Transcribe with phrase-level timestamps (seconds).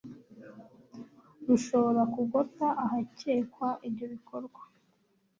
[1.47, 4.61] rushobora kugota ahakekwa ibyo bikorwa.